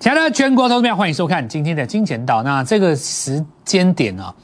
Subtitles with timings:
[0.00, 2.42] 亲爱的全国投资者，欢迎收看今天的金钱岛。
[2.42, 4.34] 那这个时间点啊，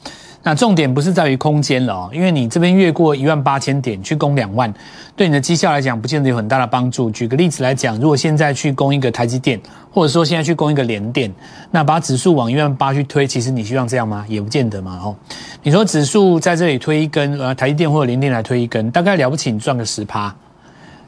[0.43, 4.71] 那重点不是在于空间了哦，因为你这边越过一万八千点去攻两万，
[5.15, 7.09] 对你的绩效来讲，不见得有很大的帮助。
[7.09, 9.59] 举个例子来讲，如果现在去攻一个台积电，
[9.91, 11.33] 或者说现在去攻一个联电，
[11.71, 14.23] 那把指数往一万八去推，其实你希望这样吗？
[14.29, 15.15] 也不见得嘛哦。
[15.63, 20.31] 你说指数在这里推一根，呃，台积电或者联电来推一根，大概了不起，你赚个十趴。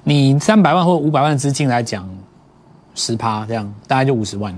[0.03, 2.09] 你三百万或五百万的资金来讲。
[2.95, 4.57] 十趴这样，大概就五十万。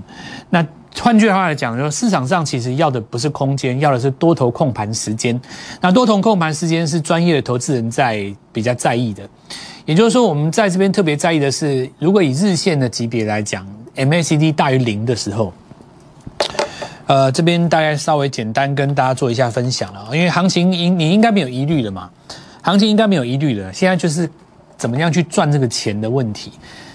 [0.50, 0.66] 那
[1.00, 5.40] 换句话来讲，说市场上其实要的不是空间，要的是多头控盘时间。
[5.80, 9.22] 那多头控盘时间是专业的投资人在比较在意的。
[9.84, 15.52] 也就是说，我们在这边特别在意的是，如果以日线的级别来讲，MACD 大于零的时候，
[17.06, 20.06] 呃，这边大概稍微简单跟大家做一下分享了。
[20.12, 22.10] 因为行情应你应该没有疑虑的嘛，
[22.60, 23.72] 行情应该没有疑虑的。
[23.72, 24.28] 现在就是
[24.76, 26.52] 怎么样去赚这个钱的问题。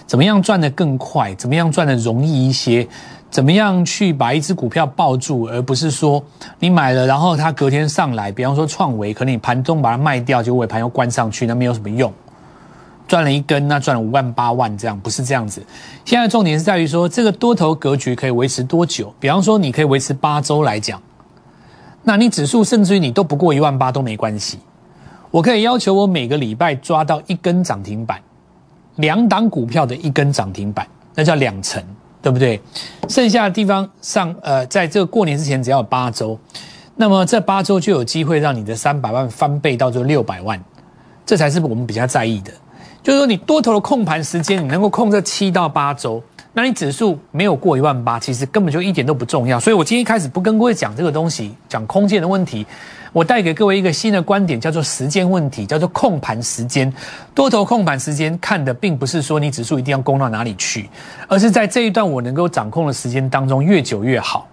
[0.07, 1.35] 怎么样赚得更快？
[1.35, 2.87] 怎么样赚得容易一些？
[3.29, 6.23] 怎么样去把一只股票抱住，而不是说
[6.59, 12.11] 你买了，然后它隔天上来，比方说创维，可能你盘中把它卖掉，就尾盘又关上去，那没有什么用。
[13.05, 15.61] 赚了一根，那赚了五万八万，这样不是这样子。
[16.05, 19.13] 现在重点是在于说，这个多头格局可以维持多久？
[19.19, 21.01] 比方说，你可以维持八周来讲，
[22.03, 24.59] 那你指数甚至于你都不过一万八都没关系。
[25.31, 28.21] 我可以要求我每个礼拜抓到一根涨停板。
[28.97, 31.83] 两档股票的一根涨停板，那叫两成，
[32.21, 32.61] 对不对？
[33.09, 36.37] 剩下的地方上，呃，在这个过年之前只要八周，
[36.95, 40.61] 那么这八周就有机会让你的三百万翻倍到这六百万，
[41.25, 42.51] 这才是我们比较在意的。
[43.01, 49.59] 就是说，你多头的控盘时间，你能够控这七到八周，那你指数没有过一万八，其实根本就一点都不重要。
[49.59, 52.65] 所以我今天一开始不跟各位讲这个东西，讲空间的问题。
[53.13, 56.91] 我带给各位一个新的观点，叫做时间问题，叫做控盘时间。
[57.33, 60.89] 多头控盘时间看的并不是说你指数一定要攻到哪里去，
[61.27, 64.47] 而是在这一段我能够掌控的时间当中越久越好。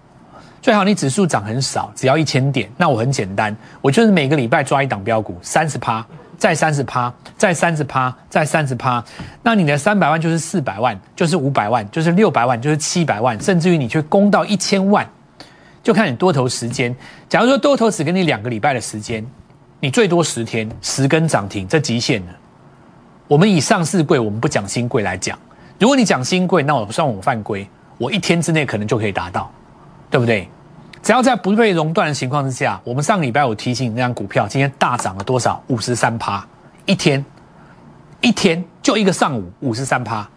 [0.61, 6.03] 最好你指数涨很少，只要一千点，那我很简单，我就是每个礼拜抓一档标股，三十趴，
[6.39, 9.03] 再三十趴，再三十趴，再三十趴。
[9.43, 15.07] 那你的三百万就是四百万，就是五百万，就是六百万，就是七百万，甚至于你去攻到一千万。
[15.85, 16.93] 就看你多头时间。
[17.29, 19.23] 假如说多头只给你两个礼拜的时间，
[19.79, 22.33] 你最多十天十根涨停，这极限了。
[23.27, 25.37] 我们以上市贵，我们不讲新贵来讲。
[25.77, 27.69] 如果你讲新贵，那我算我犯规，
[27.99, 29.51] 我一天之内可能就可以达到，
[30.09, 30.49] 对不对？
[31.03, 35.61] 只要在不被熔断的情况之下，我们上礼拜我提醒你那张股票，今天大涨了多少？
[35.67, 36.43] 五十三趴，
[36.87, 37.23] 一天，
[38.21, 40.27] 一天就一个上午，五十三趴。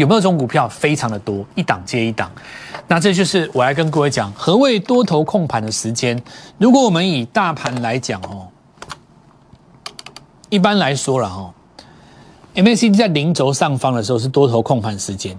[0.00, 0.66] 有没有这种股票？
[0.66, 2.30] 非常的多，一档接一档。
[2.88, 6.18] 那这就是我来跟各位讲，何谓多头控盘的时间。
[6.56, 8.48] 如果我们以大盘来讲哦，
[10.48, 11.52] 一般来说了哈
[12.54, 15.36] ，MACD 在零轴上方的时候是多头控盘时间。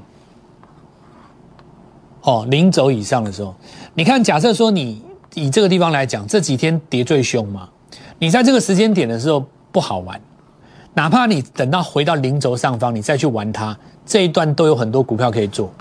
[2.21, 3.55] 哦，零轴以上的时候，
[3.95, 7.67] 你看，假设说你以这个地方来讲，这几天跌最凶嘛，
[8.19, 10.21] 你在这个时间点的时候不好玩。
[10.93, 13.75] 哪怕你等到回到零轴上方，你再去玩它，
[14.05, 15.71] 这一段都有很多股票可以做。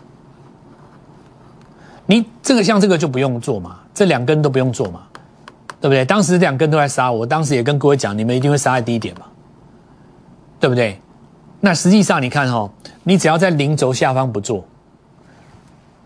[2.06, 5.02] 你这个像这个就不用做嘛，这两根都不用做嘛，
[5.80, 6.04] 对不对？
[6.04, 9.26] 当时两根都在杀，我当时也跟各位讲，你们一定会杀在低点嘛，
[10.58, 11.00] 对不对？
[11.60, 12.68] 那实际上你看哈，
[13.04, 14.64] 你只要在零轴下方不做，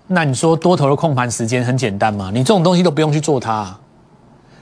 [0.06, 2.30] 那你说多头的控盘时间很简单嘛？
[2.32, 3.78] 你这种东西都不用去做它，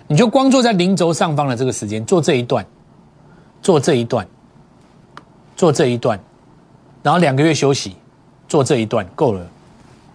[0.07, 2.65] 你就光坐在零轴上方的这个时间做这一段。
[3.63, 4.27] 做这一段，
[5.55, 6.19] 做这一段，
[7.03, 7.97] 然后两个月休息，
[8.49, 9.47] 做这一段够了。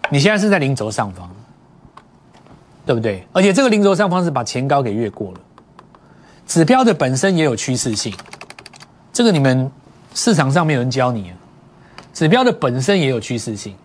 [0.09, 1.30] 你现在是在零轴上方，
[2.86, 3.28] 对不对？
[3.34, 5.40] 而且这个零轴上方是把前高给越过了。
[6.46, 8.14] 指标的本身也有趋势性，
[9.12, 9.70] 这个你们
[10.14, 11.36] 市场上没有人教你啊。
[12.14, 13.76] 指标的本身也有趋势性，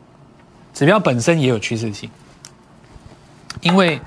[0.72, 2.08] 指标本身也有趋势性，
[3.62, 4.00] 因为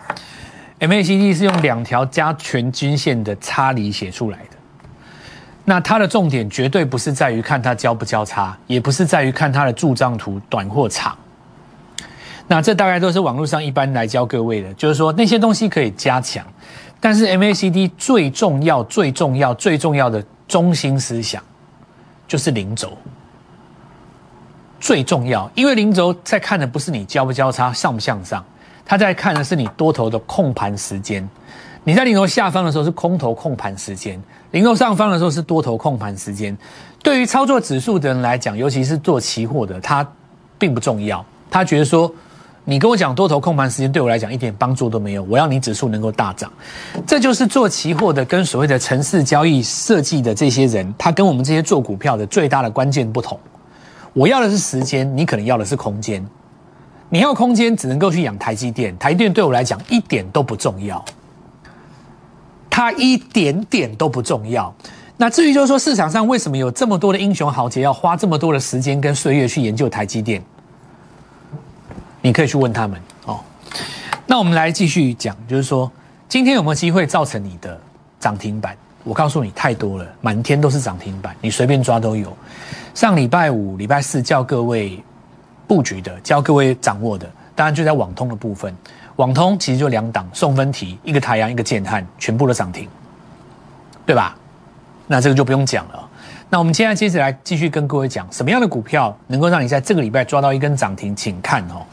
[0.80, 4.55] MACD 是用两条加权均线的差离写出来的。
[5.68, 11.18] 那它的重点绝对不是在于看它交不交叉，也不是在于看它的柱状图短或长。
[12.48, 16.46] 那这大概都是网络上一般来教各位的，就是说那些东西可以加强，
[17.00, 21.42] 但是 MACD 最重要、最重要、最重要的中心思想
[22.28, 22.96] 就是零轴，
[24.80, 28.46] 最重要，因为零轴在看的不是你交不交叉、上不向上，
[28.86, 31.28] 它在看的是你多头的控盘时间。
[31.88, 36.58] 你在零头下方的时候是空头控盘时间，零头上方的时候是多头控盘时间。
[37.04, 40.06] 对于操作指数的人来讲，尤其是做期货的，他
[40.58, 41.24] 并不重要。
[41.52, 42.12] 他觉得说，
[42.64, 45.22] 你跟我讲多头控盘时间，对我来讲一点帮助都没有。
[45.30, 46.52] 我要你指数能够大涨，
[47.06, 53.40] 这就是做期货的跟所谓的城市交易设计的这些人，他跟我们这些做股票的最大的关键不同。
[54.14, 56.26] 我要的是时间，你可能要的是空间。
[57.10, 61.06] 你要空间只能够去养台积电，台积电对我来讲一点都不重要，
[62.76, 64.76] 它一点点都不重要。
[65.16, 70.44] 那至于就是说市场上为什么有这么多的英雄豪杰要花这么多的时间跟岁月去研究台积电，
[72.22, 73.40] 你可以去问他们哦。
[74.28, 75.90] 那我们来继续讲，就是说
[76.28, 77.80] 今天有没有机会造成你的
[78.20, 78.76] 涨停板？
[79.06, 82.36] 我告诉你，太多了，满天都是涨停板，你随便抓都有。
[82.94, 85.02] 上礼拜五、礼拜四叫各位
[85.66, 87.26] 布局的，教各位掌握的，
[87.56, 88.76] 当然就在网通的部分。
[89.18, 92.88] 网通其实就两档，送分题，一个太阳，一个建汉，全部都涨停，
[94.06, 94.36] 对吧？
[95.08, 96.10] 那这个就不用讲了。
[96.50, 101.16] 那我们现在接着来继续跟各位讲，什么样的股票能够让你在这个礼拜抓到一根涨停？
[101.16, 101.86] 请看哦。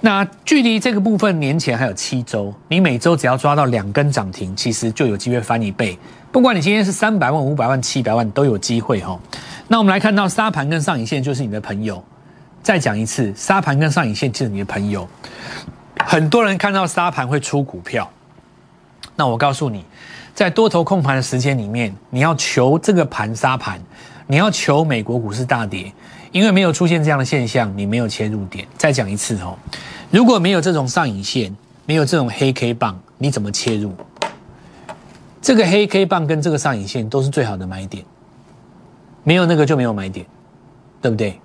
[0.00, 5.98] 那距离这个部分年前还有七周，你每周只要抓到两根涨停，其实就有机会翻一倍。
[6.30, 9.18] 不管你今天是三百万、五百万、七百万，都有机会哈。
[9.66, 12.02] 那我们来看到沙盘跟上影线就是你的朋友。
[12.62, 15.08] 再讲一次，沙盘跟上影线就是你的朋友。
[16.06, 18.10] 很多人看到沙盘会出股票，
[19.16, 19.84] 那我告诉你。
[20.34, 23.80] 在多头控盘的时间里面，你要求这个盘沙盘，
[24.28, 25.92] 你要求美国股市大跌，
[26.30, 28.64] 因为没有出现这样的现象，你没有切入点。
[28.76, 29.58] 再讲一次哦，
[30.12, 31.56] 如果没有这种上影线，
[31.86, 33.92] 没有这种黑 K 棒，你怎么切入？
[35.42, 38.04] 这个黑 K 棒跟这个上影线都是最好的买点，
[39.24, 40.24] 没有那个就没有买点，
[41.02, 41.40] 对不对？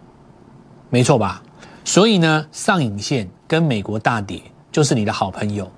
[0.91, 1.41] 没错吧？
[1.83, 4.41] 所以呢，上影线跟美国大跌
[4.71, 5.69] 就是你的好朋友。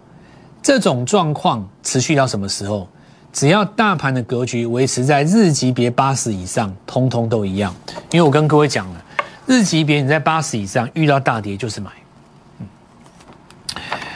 [0.61, 2.87] 这种状况持续到什么时候？
[3.31, 7.75] 只要大盘的格局维持在日级别八十以上，通通都一样。
[8.11, 9.03] 因为我跟各位讲了，
[9.45, 11.91] 日级别你在八十以上遇到大跌就是买。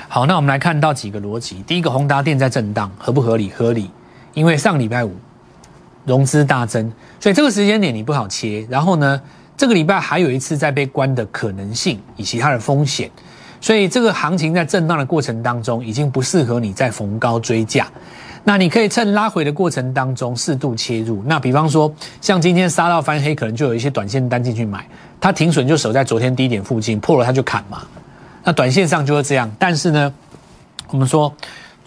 [0.07, 1.61] 好，那我们来看到几个逻辑。
[1.63, 3.49] 第一个，宏达电在震荡，合不合理？
[3.49, 3.91] 合理。
[4.33, 5.13] 因为上礼拜五
[6.05, 6.89] 融资大增，
[7.19, 8.65] 所以这个时间点你不好切。
[8.69, 9.21] 然后呢，
[9.59, 13.11] 这个礼拜还有一次在被关的可能性以及它的风险，
[13.59, 17.85] 所以这个行情在震荡的过程当中，已经不适合你再逢高追价。
[18.45, 21.21] 那你可以趁拉回的过程当中适度切入。
[21.25, 24.87] 那比方说，像今天杀到翻黑，可能就有一些短线单进去买，
[25.19, 27.81] 它停损就守在昨天低点附近，破了它就砍嘛。
[28.45, 29.51] 那短线上就是这样。
[29.59, 30.13] 但是呢，
[30.89, 31.35] 我们说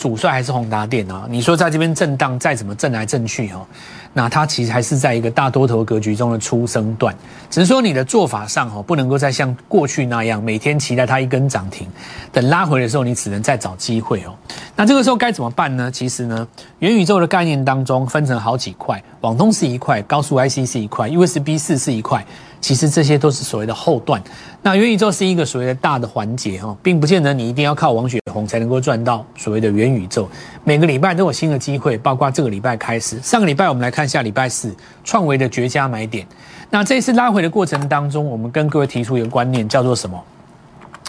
[0.03, 1.29] 主帅还是宏达电啊。
[1.31, 3.65] 你说在这边震荡再怎么震来震去哦。
[4.13, 7.15] 那它其实还是在一个大多头格局中的出生段，
[7.49, 11.87] 只是说你的做法上哦，不能够再像过去那样每天期待它一根涨停，
[12.33, 14.35] 等拉回的时候你只能再找机会哦。
[14.75, 15.89] 那这个时候该怎么办呢？
[15.89, 16.47] 其实呢，
[16.81, 22.27] 元宇宙的概念当中分成好几块，网通是一块，高速 IC 是一块，USB 四是一块。
[22.63, 24.23] 其实这些都是所谓的后段，
[24.63, 30.29] 那元宇宙是一个所谓的大的环节哈，并不见得你一定要靠王雪红才能够赚到所谓的元宇宙。
[30.63, 33.21] 每个礼拜都有新的机会，包括这个礼拜开始。
[33.21, 34.73] 上个礼拜我们来看下礼拜四
[35.03, 36.25] 创维的绝佳买点。
[36.71, 40.23] 那这次拉回的过程当中，我们跟各位提出一个观念，叫做什么？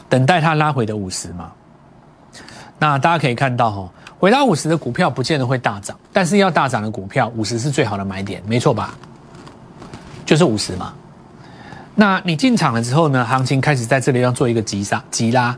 [0.10, 1.52] 等待它拉回的五十嘛。
[2.80, 8.98] 那大家可以看到哈，回到五十的股票不见得会大涨，但是要大涨的股票，五十是最好的买点，没错吧？
[10.26, 10.92] 就是五十嘛。
[11.96, 13.24] 那你进场了之后呢？
[13.24, 15.56] 行情开始在这里要做一个急杀急拉，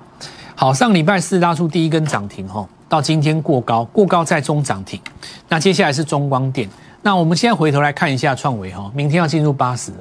[0.53, 4.99] 好，上礼拜四拉出第一根涨停吼，到今天过高，过高在中涨停。
[5.47, 6.67] 那接下来是中光电，
[7.03, 9.93] 那我们现在回头来看一下创维哈，明天要进入八十，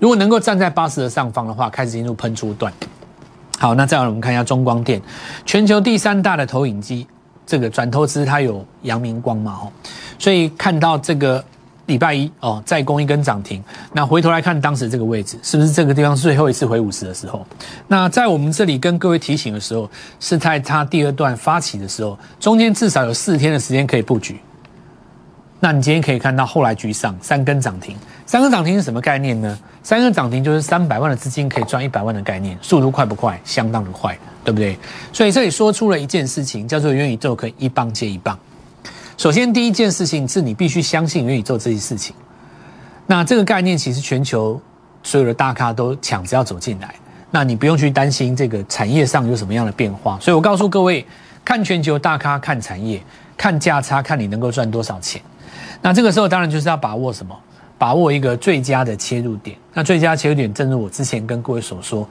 [0.00, 2.72] 如果能够站在八十的上方的话，开始进入喷出段。
[3.58, 5.00] 好，那再来我们看一下中光电，
[5.44, 7.06] 全球第三大的投影机，
[7.46, 9.72] 这个转投资它有阳明光嘛吼，
[10.18, 11.44] 所以看到这个。
[11.86, 13.62] 礼拜一哦，再攻一根涨停。
[13.92, 17.46] 那回头来看当时这个位置，是不是这个地方最后一次回五十的时候？
[17.86, 19.88] 那在我们这里跟各位提醒的时候，
[20.20, 24.38] 是在它第二段发起的时候，中间至少有四天的时间可以布局。
[25.58, 29.58] 那你今天可以看到后来居上三根涨停，三根涨停是什么概念呢？
[29.82, 33.40] 三根涨停就是三百万的资金可以赚一百万的概念，速度快不快？
[33.42, 34.76] 相当的快，对不对？
[35.12, 38.38] 所以这里说出了一件事情，叫做元宇宙可以一棒接一棒。
[39.16, 42.14] 首先，第一件事情是你必须相信元宇宙这些事情。
[43.06, 44.60] 那这个概念其实全球
[45.02, 46.94] 所有的大咖都抢着要走进来，
[47.30, 50.18] 那你不用去担心这个产业上有什么样的变化。
[50.20, 51.06] 所以我告诉各位，
[51.42, 53.02] 看全球大咖，看产业，
[53.38, 55.22] 看价差，看你能够赚多少钱。
[55.80, 57.34] 那这个时候当然就是要把握什么？
[57.78, 59.56] 把握一个最佳的切入点。
[59.72, 62.06] 那最佳切入点，正如我之前跟各位所说。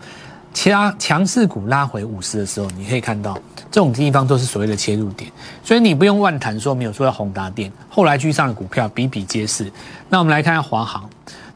[0.56, 3.38] 其他强势股拉回五十的时候，你可以看到
[3.70, 5.30] 这种地方都是所谓的切入点，
[5.62, 9.70] 所以你不用万谈说没有说要宏达电，后来居上的股票比比皆是。
[10.08, 11.08] 那我们来看下华航，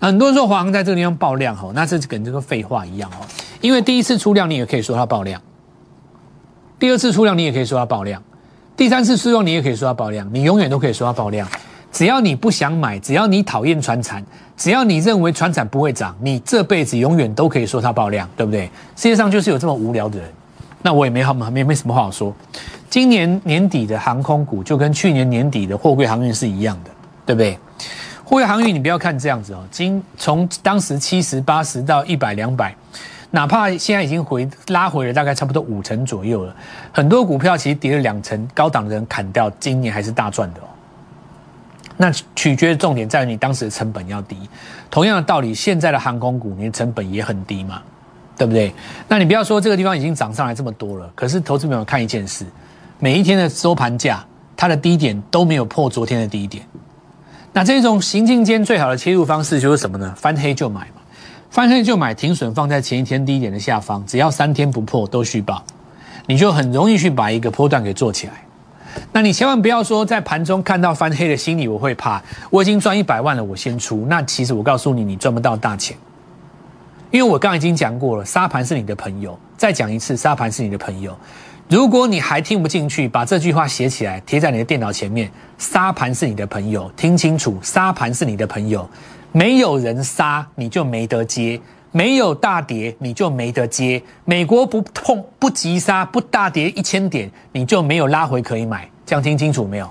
[0.01, 3.25] 很多人说华航在这个地方爆量哈，那是跟这个废话一样哦，
[3.62, 5.41] 因为第一次出量你也可以说它爆量，
[6.77, 8.22] 第二次出量你也可以说它爆量，
[8.75, 11.48] 第三次出量你也可以说它爆量，你永远都可以说它爆量。
[11.91, 14.24] 只要你不想买，只要你讨厌船产，
[14.55, 18.65] 只要你认为船产不会涨，你这辈子永远都可以说它爆量，对不对？
[18.96, 20.29] 世界上就是有这么无聊的人。
[20.81, 22.34] 那我也没好嘛没没什么话好说。
[22.89, 26.91] 今年年底的航空股就跟去年年底的货柜航运是一样的，
[27.25, 27.58] 对不对？
[28.24, 32.74] 货柜航运你不要看这样子哦，今从当时七十八十到一百两百，
[33.31, 36.55] 哪怕现在已经回拉回了大概差不多五成左右了，
[36.93, 40.62] 很多股票其实跌了两成，高档的人砍掉，今年还是大赚的。
[42.01, 44.38] 那取决的重点在于你当时的成本要低。
[44.89, 47.82] 同样的道理，现在的航空股你的成本也很低嘛，
[48.38, 48.74] 对不对？
[49.10, 52.46] 那你不要说这个地方已经涨上来这么多了，可是投资朋友看一件事。
[53.00, 54.25] 每一天的收盘价，
[54.56, 56.63] 它的低点都没有破昨天的低点。
[57.51, 60.13] 那这种行进间最好的切入方式就是什么呢？
[60.15, 61.01] 翻黑就买嘛，
[61.50, 65.62] 翻黑就买，停损放在前一天低点的下方，只要三天不破都续报，
[66.27, 68.34] 你就很容易去把一个波段给做起来。
[69.12, 74.05] 那你千万不要说在盘中看到翻黑的心理我会怕，我已经赚一百万了，我先出。
[74.10, 75.98] 那其实我告诉你，你赚不到大钱，
[77.12, 79.38] 因为我刚刚已经讲过了，沙盘是你的朋友。
[79.58, 81.15] 再讲一次，沙盘是你的朋友。
[81.67, 85.29] 如果你还听不进去，把这句话写起来，贴在你的电脑前面。
[85.58, 88.89] 沙盘是你的朋友，听清楚，沙盘是你的朋友。
[89.31, 91.60] 没有人杀，你就没得接；
[91.91, 94.01] 没有大跌，你就没得接。
[94.25, 98.89] 美国不碰不急杀，不大跌一千点，你就没有拉回可以买。
[99.05, 99.89] 这样听清楚没有？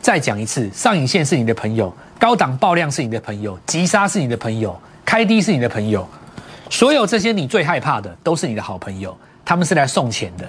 [0.00, 6.08] 再讲一次，上影线是你的朋友，高档爆量是你的朋友，急杀是你的朋友，开低是你的朋友。
[6.70, 10.48] 所有这些你最害怕的，都是你的好朋友，他们是来送钱的。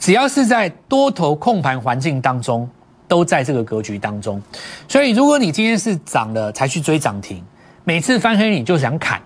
[0.00, 2.68] 只要是在多头控盘环境当中，
[3.06, 4.42] 都在这个格局当中。
[4.88, 7.44] 所以，如果你今天是涨了才去追涨停，
[7.84, 9.20] 每次翻黑你就想砍，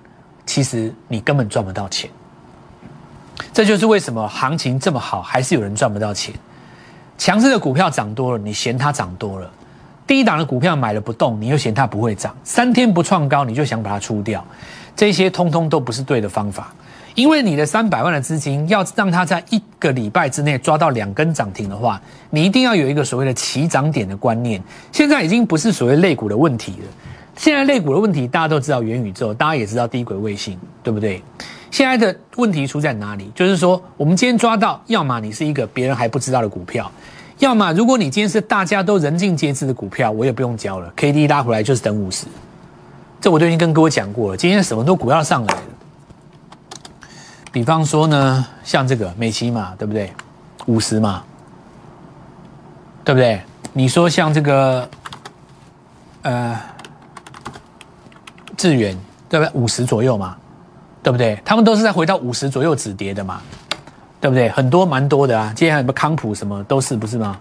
[0.46, 2.10] 其实你根本赚不到钱。
[3.52, 6.34] 这就是为什么行情这么好，还是有人赚不到钱。
[7.18, 9.46] 强势的股票涨多了，你嫌它涨多了；
[10.06, 12.34] 低档的股票买了不动，你又嫌它不会涨。
[12.42, 14.44] 三天不创高，你就想把它出掉。
[14.96, 16.72] 这些通通都不是对的方法。
[17.14, 24.62] 因为你的三百万的资金要让它在一个礼拜之内抓到两根涨停的话，你一定要有一个所谓的起涨点的观念。
[24.90, 26.88] 现在已经不是所谓类股的问题了，
[27.36, 31.22] 现在类股的问题大家都知道元宇宙，大家也知道低轨卫星，对不对？
[31.70, 33.30] 现在的问题出在哪里？
[33.34, 36.90] 就是说，我们今天抓到，要么你是一个别人还不知道的股票，
[37.38, 42.26] 要么如果你今天是大家都人尽皆知的股票，我也不用教了，K D 拉回来就是等五十，
[43.20, 44.36] 这我都已经跟各位讲过了。
[44.36, 45.62] 今天什么都股票上来了。
[47.50, 50.12] 比方说呢，像这个美琪嘛，对不对？
[50.66, 51.24] 五十嘛，
[53.02, 53.40] 对不对？
[53.72, 54.88] 你说像这个，
[56.22, 56.60] 呃，
[58.62, 58.96] 智远，
[59.28, 59.60] 对不对？
[59.60, 60.36] 五十左右嘛，
[61.02, 61.36] 对不对？
[61.44, 63.42] 他们都是在回到五十左右止跌的嘛，
[64.20, 64.48] 对不对？
[64.50, 67.36] 很多蛮多的啊，接下来什么康普什么都是不是吗？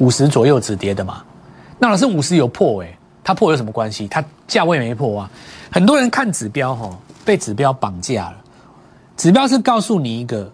[0.00, 1.22] 五十左右止跌的嘛，
[1.78, 4.08] 那老师五十有破哎，它破有什么关系？
[4.08, 5.30] 它价位没破啊。
[5.70, 6.90] 很多人看指标哈，
[7.24, 8.34] 被指标绑架了。
[9.16, 10.50] 指标是告诉你一个，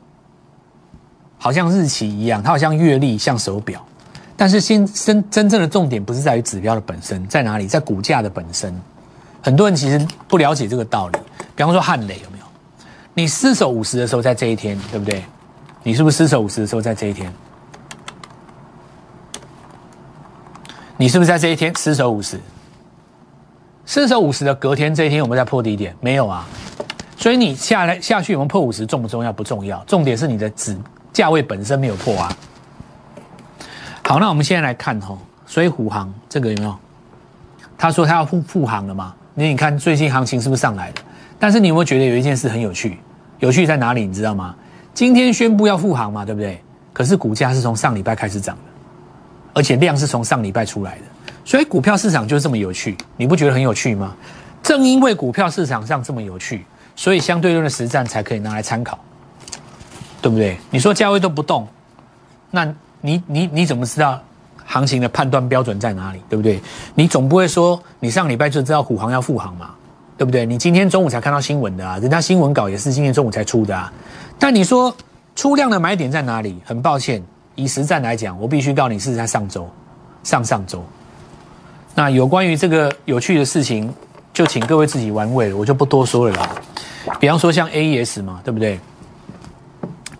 [1.38, 3.82] 好像日期一样，它好像月历，像手表。
[4.36, 7.66] 但是，先真真正的重点不是在于指标的本身，在哪里？
[7.66, 8.78] 在股价的本身。
[9.42, 11.18] 很多人其实不了解这个道理。
[11.54, 12.44] 比方说汉磊有没有？
[13.14, 15.24] 你失守五十的时候，在这一天，对不对？
[15.82, 17.32] 你是不是失守五十的时候，在这一天？
[20.96, 22.40] 你是不是在这一天失守五十？
[23.86, 26.46] 失守五十的隔天这一天，我们在破低点，没有啊？
[27.16, 29.32] 所以你下来下去有没有破五十重不重要？
[29.32, 30.76] 不重要，重点是你的指
[31.12, 32.36] 价位本身没有破啊。
[34.04, 36.76] 好，那我们现在来看哦，所以虎航这个有没有？
[37.76, 39.14] 他说他要复复航了嘛？
[39.38, 40.94] 那你看最近行情是不是上来了？
[41.38, 42.98] 但是你有没有觉得有一件事很有趣？
[43.38, 44.04] 有趣在哪里？
[44.04, 44.52] 你知道吗？
[44.92, 46.60] 今天宣布要复航嘛，对不对？
[46.92, 48.62] 可是股价是从上礼拜开始涨的，
[49.52, 51.02] 而且量是从上礼拜出来的，
[51.44, 54.12] 所以股票市场就是这么有趣，你不觉得很有趣吗？
[54.60, 56.66] 正因为股票市场上这么有趣。
[56.96, 58.98] 所以相对论的实战才可以拿来参考，
[60.20, 60.58] 对不对？
[60.68, 61.68] 你说价位都不动，
[62.50, 62.66] 那
[63.00, 64.20] 你你你怎么知道
[64.68, 66.20] 行情的判断标准在哪里？
[66.28, 66.60] 对不对？
[66.94, 69.70] 你总不会说你上礼拜就知道虎航要复航嘛？
[70.16, 70.44] 对不对？
[70.44, 73.92] 你今天中午才看到新闻的啊，人家新闻稿也是今天中午才出的啊。
[74.38, 74.94] 但你说
[75.34, 76.60] 出量的买点在哪里？
[76.64, 77.22] 很抱歉，
[77.54, 79.68] 以实战来讲，我必须告诉你是在上周、
[80.22, 80.84] 上上周。
[81.94, 83.92] 那有关于这个有趣的事情。
[84.34, 86.48] 就请各位自己玩味，我就不多说了啦。
[87.18, 88.78] 比方说像 A E S 嘛，对不对？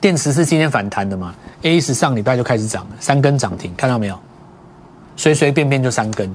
[0.00, 4.18] 电池是今天反弹的嘛？A E S 上礼拜就开始涨了，三根涨停，看到没有？
[5.18, 6.34] 随随便便就三根。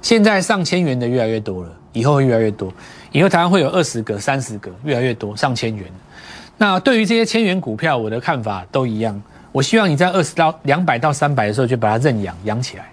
[0.00, 2.72] 现在上千元的越来越多了，以后会越来越多。
[3.10, 5.86] 以后台湾会有二十个、三十个，越来越多，上千元。
[6.56, 9.20] 那对于这些千元股票，我的看法都一样。
[9.50, 12.84] 我希望你在二十到两百到三百的时候就把它认养养起来。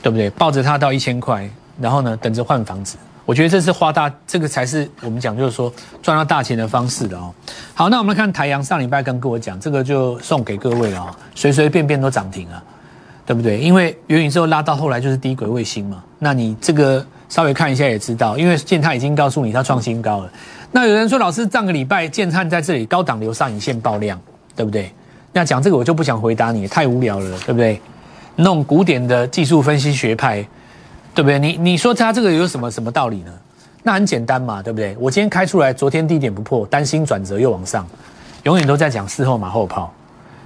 [0.00, 0.30] 对不对？
[0.30, 2.96] 抱着它到一千块，然后呢，等着换房子。
[3.26, 7.34] 我觉得这是花大，这个才是我们讲就是说赚到大钱的方式的哦。
[7.74, 12.62] 好，那我们来看台阳上礼拜刚跟我讲，这个就送给各位了啊，随随便便都涨停了，
[13.28, 13.60] 对不对？
[13.60, 20.30] 因为元宇宙拉到后来就是低轨卫星嘛，那你这个稍微看一下也知道，因为建泰已经告诉你它创新高了。
[20.72, 24.18] 那有人说老师上个礼拜建汉在这里高档流上影线爆量，
[24.56, 24.90] 对不对？
[25.34, 27.78] 那讲这个我就不想回答你，太无聊了，对不对？
[28.34, 30.42] 那种古典的技术分析学派。
[31.14, 31.36] 对不对？
[31.36, 33.32] 你你说它这个有什么什么道理呢？
[33.82, 34.96] 那很简单嘛，对不对？
[35.00, 37.84] 我今天开出来，昨天低点不破，担心转折又往上，
[38.44, 39.92] 永远都在讲事后马后炮，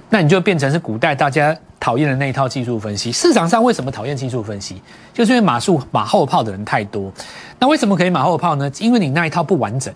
[0.09, 3.11] 那你就变成是古代大家讨厌的那一套技术分析。
[3.11, 4.81] 市场上为什么讨厌技术分析？
[5.13, 7.11] 就是因为马术马后炮的人太多。
[7.59, 8.71] 那为什么可以马后炮呢？
[8.79, 9.93] 因为你那一套不完整，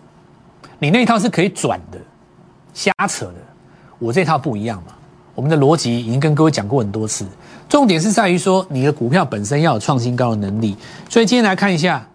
[0.79, 1.97] 你那一套是可以转的，
[2.73, 3.35] 瞎扯的。
[3.99, 4.91] 我这套不一样嘛，
[5.33, 7.25] 我们的逻辑已经跟各位讲过很多次。
[7.69, 10.75] 重点是在于说，你的股票本身要有创新高的能力。
[11.07, 12.05] 所以今天来看一下，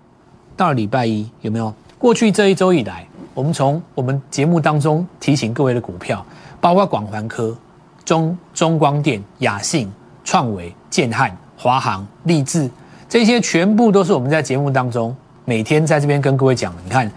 [0.54, 1.72] 到了礼拜一有没有？
[1.98, 6.22] 过去这一周以来，我们从我们节目当中提醒各位的股票，
[6.60, 7.56] 包括广环科、
[8.04, 9.92] 中中光电、雅信、
[10.24, 12.70] 创维、建汉、华航、立志，
[13.08, 16.74] 这些全部都是我们在节目当中每天在这边跟各位讲。
[16.84, 17.10] 你看，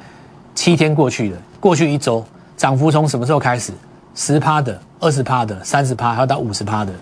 [0.54, 2.24] 七天过去了，过去一周
[2.56, 3.74] 涨幅从什么时候开始？
[4.14, 6.94] 十趴的、二十趴的、三十趴，还有到五十趴的，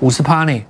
[0.00, 0.62] 五十趴呢？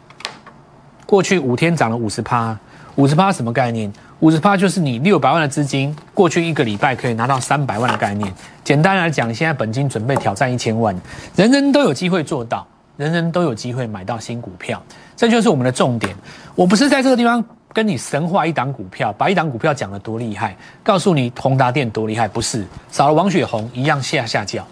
[1.05, 2.57] 过去五天涨了五十趴，
[2.99, 3.93] 五十趴什么概念？
[4.19, 8.33] 五十趴就是你六百万的资金，过去一个礼拜可以拿到三百万的概念。
[8.65, 10.93] 简单来讲，现在本金准备挑战一千万，
[11.37, 14.83] 人人都有机会做到，人人都有机会买到新股票，
[15.15, 16.13] 这就是我们的重点。
[16.57, 24.67] 我不是在这个地方跟你神话一档股票，把一档股票讲得多厉害，告诉你宏达电多厉害，不是少了王雪红一样下下叫，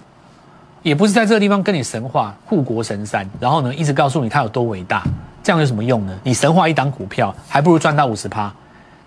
[0.86, 5.02] 也不是在这个地方跟你神话护国神山，然后呢一直告诉你它有多伟大。
[5.42, 6.16] 这样有什么用呢？
[6.22, 8.54] 你神话一档股票，还不如赚到五十趴。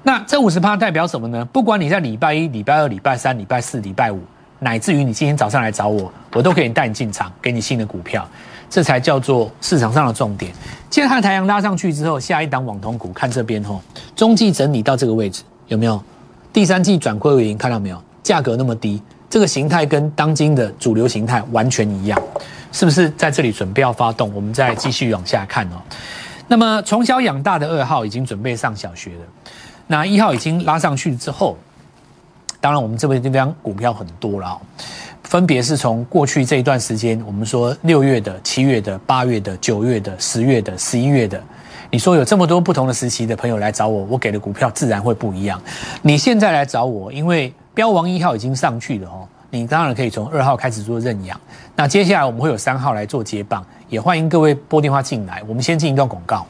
[0.03, 1.45] 那这五十趴代表什么呢？
[1.53, 4.19] 不管你在礼拜一、礼拜二、礼拜三、礼拜四、礼拜五，
[4.59, 8.27] 乃至于你今天早上来找我，我都可以带你进场，给你新的股票。
[8.69, 10.51] 这才叫做市场上的重点。
[10.89, 13.81] 现在看太阳拉上去之后，下一档网通股，看这边吼，
[14.17, 16.03] 中继整理到这个位置，有没有？
[16.51, 18.03] 第三季转亏为盈，看到没有？
[18.21, 22.19] 价格那么低，这个形态跟当今的主流形态完全一样，
[22.71, 24.33] 是不是在这里准备要发动？
[24.33, 25.81] 我们再继续往下看哦。
[26.47, 29.25] 那么从小养大的二号已经准备上小学了，
[29.85, 31.55] 那一号已经拉上去之后，
[32.59, 34.59] 当然我们这边这边股票很多了，
[35.23, 41.39] 分别是从过去这一段时间，我们说六月的、七月的、八月的、九月的、十月的、十一月的，
[41.91, 45.59] 你说有这么多不同的时期的朋友来找我，我给的股票自然会不一样。
[46.03, 51.39] 你现在来找我，因为标王一号已经上去了哦，你当然可以从二号开始做认养。
[51.75, 53.65] 那接下来我们会有三号来做接棒。
[53.89, 56.45] 也欢迎各位拨电话进来，我们先进一段广告。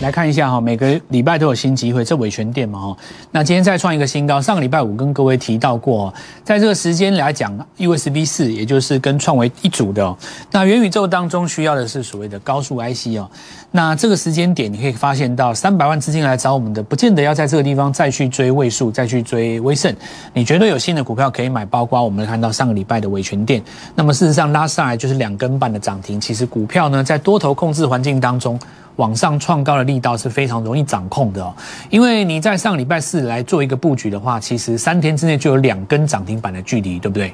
[0.00, 2.96] 来看一下哈，每个礼拜都有新机会，这伟权店嘛哈。
[3.32, 10.16] 那今天再创一个新高，上个礼拜五跟各位提到过，在这个时间来讲，USB 四也就是跟创维一组的。
[10.52, 13.28] 那元宇宙当中需要的是所谓的高速 IC 哦。
[13.72, 19.92] 那这个时间点你可以发现到，三百万资金来找我们的，不见得要在这个地方再去追位数，再去追威盛。
[20.32, 23.60] 你绝对有新的股票可以买，包括我们看到上个礼拜的伟权店。
[23.96, 28.56] 那么事实上拉上来就是两根半的涨停，其实股票呢在多头控制环境当中。
[28.98, 31.54] 往上创高的力道是非常容易掌控的哦，
[31.88, 37.32] 因为你在上礼拜四来做一个布局的话，其实三天之内就有两根涨停板的距离，对不对？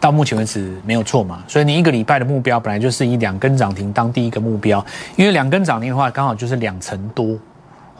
[0.00, 4.84] 到目前为止没有错嘛，所以你一个礼拜的目标本来就是以两根涨停当第一个目标，
[5.16, 7.38] 因为两根涨停的话，刚好就是两成多。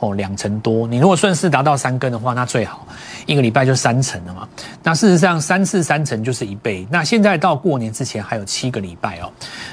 [0.01, 2.87] 哦，两成多，你如果顺势达到三根的话，那最好，
[3.27, 4.47] 一个礼拜就三成了嘛。
[4.83, 6.87] 那事实上，三次三成就是一倍。
[6.91, 9.31] 那现在到过年之前还有七个礼拜哦。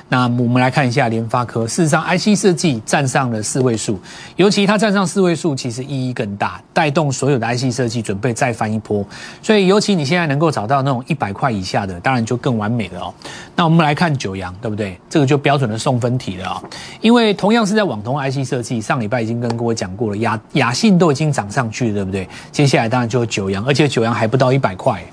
[0.08, 4.00] 那我们来看一下联发科，事实上，IC 设计站上了四位数，
[4.38, 9.06] 尤其它站上四位数，其实意义更大，带动所有的 IC 设计准备再翻一波。
[9.42, 13.14] 所以，尤其你现在能够找到那种一百块以下的，当然就更完美了哦。
[13.56, 14.98] 那我们来看九阳，对不对？
[15.10, 16.62] 这个就标准的送分题了啊。
[17.02, 20.21] 因为同样是在网通 IC 设计，上礼拜已经跟各位讲过了。
[20.22, 22.28] 雅雅信都已经涨上去了，对不对？
[22.52, 25.04] 接下来当然就九阳，而且九阳还不到一百块，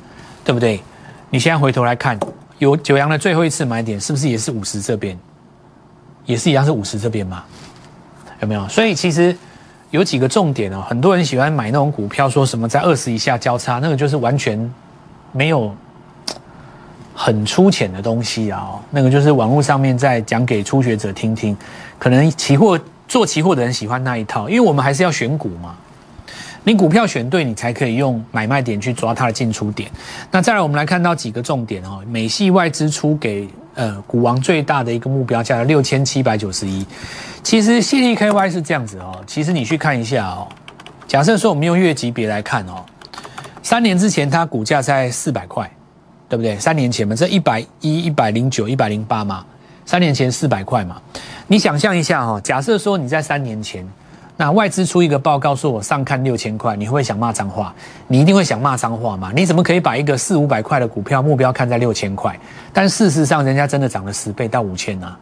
[0.45, 0.81] 对不对？
[1.31, 2.19] 你现在回头来看，
[2.59, 5.19] 有九阳的最后一次买点，是不是也是五十这边？
[6.25, 7.45] 也是一样是五十这边嘛？
[8.41, 8.69] 有没有？
[8.69, 9.37] 所以其实
[9.91, 10.85] 有几个重点哦。
[10.89, 14.73] 很多人喜欢买那种股票，说什么在二十以下交叉，那个就是完全
[15.33, 15.75] 没有
[17.15, 18.79] 很粗浅的东西啊。
[18.91, 21.57] 那个就是网络上面在讲给初学者听听，
[21.99, 22.79] 可能期货。
[23.09, 25.75] 做期货的人喜欢那一套，因为我们还是要选股嘛。
[26.65, 29.91] 你股票选对，你才可以用买卖点去抓它的进出点。
[30.31, 32.03] 那再来，我们来看到几个重点哦。
[32.07, 36.85] 美系外资出给呃股王最大的一个目标价六千七百九十一。
[37.43, 39.19] 其实 C D K Y 是这样子哦。
[39.27, 40.47] 其实你去看一下哦。
[41.07, 42.85] 假设说我们用月级别来看哦，
[43.63, 45.71] 三年之前它股价在四百块，
[46.29, 46.59] 对不对？
[46.59, 49.43] 三年前嘛，这一百一、一百零九、一百零八嘛，
[49.87, 51.01] 三年前四百块嘛。
[51.49, 53.85] 你想象一下哈，假设说你在三年前。
[54.41, 57.75] 那外资出一个报告说，我上看六千块，你会不会想骂脏话？
[58.07, 59.33] 你一定会想骂脏话嘛？
[59.35, 62.39] 你怎么可以把一个四五百块的股票目标看在六千块？
[62.73, 65.17] 但事实上，人家真的涨了十倍到五千呢。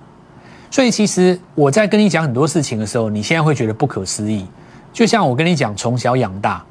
[0.71, 4.47] 所以其实我在跟你讲很多事情的时候，你现在会觉得不可思议。
[4.93, 6.63] 就像我跟你讲从小养大，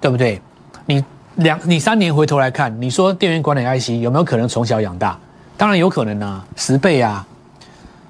[0.00, 0.42] 对不对？
[0.86, 1.04] 你
[1.36, 5.16] 两你三年回头来看，你说电源管理 IC 有没有可能从小养大？
[5.56, 7.24] 当然有可能啊，十倍啊，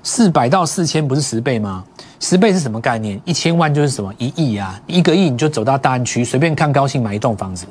[0.03, 1.85] 四百到四千不是十倍吗？
[2.19, 3.21] 十倍是什么概念？
[3.25, 4.81] 一千万就是什么一亿啊？
[4.87, 7.67] 一个亿你就走到大安区，随便看高兴买一栋房子，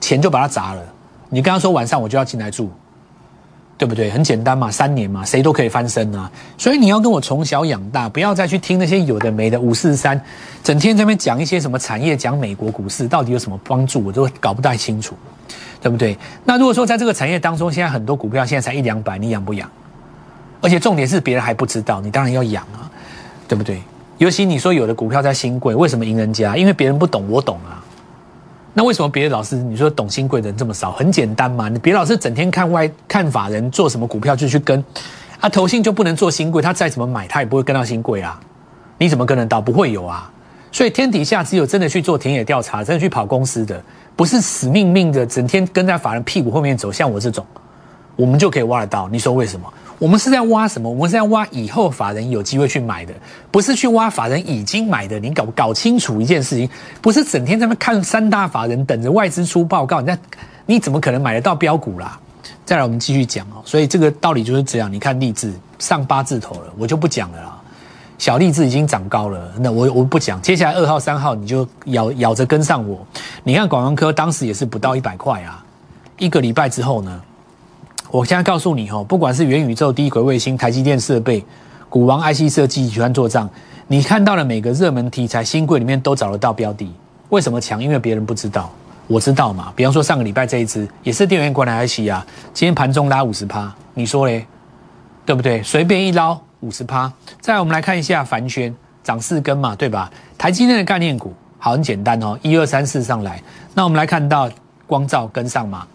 [0.00, 0.82] 钱就把它砸了。
[1.28, 2.70] 你刚刚说晚上我就要进来住，
[3.78, 4.10] 对不对？
[4.10, 6.30] 很简单嘛，三年嘛，谁都可以翻身啊。
[6.58, 10.20] 所以你要跟我从小养大，不要再去听那些有的没的五四三，
[10.62, 15.14] 整天在那边讲一些什么产业，讲美国股市到底有什么帮助，我都搞不太清楚，
[15.80, 16.16] 对不对？
[16.44, 19.70] 那如果说在这个产业当中，现在很多股票现在才一两百，你养不养？
[20.60, 22.90] 而且重点是别人还不知道，你当然要养啊，
[23.46, 23.82] 对不对？
[24.18, 26.56] 尤其你说有的股票在新贵，为什么赢人家？
[26.56, 27.84] 因为别人不懂，我懂啊。
[28.72, 30.92] 那为什么别的老师你说懂新贵的人这么少？
[30.92, 34.82] 很简单嘛，你别老师整天看外看法人做什么股票就去跟，
[35.40, 38.40] 啊，投信就不能做新贵，他再怎么买他也不会跟到新贵啊。
[38.98, 39.60] 你怎么跟得到？
[39.60, 40.30] 不会有啊。
[40.72, 43.82] 所以天底下只有真的去做田野调查，真的去跑公司的，
[44.14, 47.44] 不是死命命的整天跟在法人屁股后面走，像我这种，
[48.16, 49.08] 我们就可以挖得到。
[49.08, 49.72] 你说为什么？
[49.98, 50.90] 我们是在挖什么？
[50.90, 53.14] 我们是在挖以后法人有机会去买的，
[53.50, 55.18] 不是去挖法人已经买的。
[55.18, 56.68] 你搞搞清楚一件事情，
[57.00, 60.16] 不是整天在那看三大法人等着外资出报告，那
[60.66, 62.18] 你怎么可能买得到标股啦？
[62.66, 63.62] 再来，我们继续讲哦。
[63.64, 64.92] 所以这个道理就是这样。
[64.92, 67.56] 你看励志上八字头了，我就不讲了啦。
[68.18, 70.40] 小励志已经长高了，那我我不讲。
[70.42, 73.06] 接下来二号、三号你就咬咬着跟上我。
[73.44, 75.64] 你看广阳科当时也是不到一百块啊，
[76.18, 77.22] 一个礼拜之后呢？
[78.16, 81.44] 我现在告诉你哦，不管是元宇宙、低轨卫星、台积电设备、
[81.90, 83.46] 股王 IC 设计、集团做账，
[83.88, 86.90] 你看到的每个热门题材新贵里面都找得到标的。
[87.28, 87.82] 为什么强？
[87.82, 88.72] 因为别人不知道，
[89.06, 89.70] 我知道嘛。
[89.76, 94.46] 比方说上个礼拜这一支也是电源管理 IC 啊，今天盘中拉五十趴，你说嘞，
[95.26, 95.62] 对不对？
[95.62, 97.12] 随便一捞五十趴。
[97.42, 98.74] 再来我们来看一下凡轩
[99.04, 100.10] 涨四根嘛，对吧？
[100.38, 103.42] 台积电的概念股好很简单哦，一二三四上来。
[103.74, 104.50] 那我们来看到
[104.86, 105.86] 光照跟上嘛。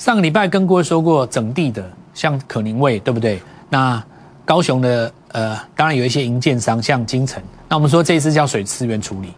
[0.00, 1.84] 上个礼拜跟各位说过，整地的
[2.14, 3.38] 像可宁味，对不对？
[3.68, 4.02] 那
[4.46, 7.40] 高雄的呃，当然有一些营建商，像金城。
[7.68, 9.34] 那我们说这一次叫水资源处理，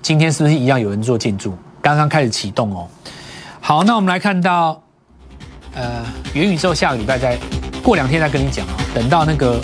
[0.00, 1.52] 今天是不是一样有人做进驻？
[1.82, 2.86] 刚刚开始启动哦。
[3.60, 4.80] 好，那我们来看到，
[5.74, 7.36] 呃，元宇宙下个礼拜再
[7.82, 8.74] 过两天再跟你讲啊。
[8.94, 9.60] 等到那个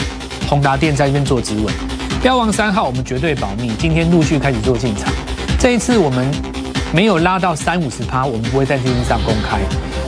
[0.48, 1.72] 宏达电在那边做指纹，
[2.20, 3.72] 标王三号我们绝对保密。
[3.76, 5.12] 今天陆续开始做进场，
[5.60, 6.59] 这一次我们。
[6.92, 9.60] 没有拉到三五十趴，我们不会在电视上公开。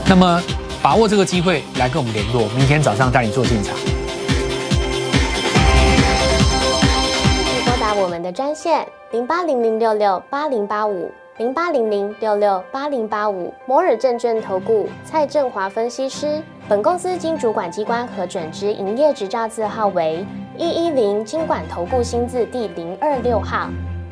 [0.05, 0.41] 那么
[0.81, 3.73] 把握这个机会来跟我们联络，明天早上带你做进场。
[7.65, 16.43] 拨打我们的专线零八零零六六八零八五零八零零六六八零八五摩尔证券投顾蔡振华分析师。
[16.67, 20.25] 本公司经主管机关核准之营业执照字号为
[20.57, 23.69] 一一零金管投顾新字第零二六号。